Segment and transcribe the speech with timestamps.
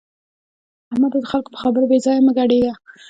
[0.91, 1.17] احمده!
[1.23, 2.73] د خلګو په خبرو بې ځایه مه ګډېږه.